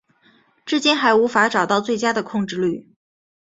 [0.65, 2.87] 现今还无法找到最佳的控制律。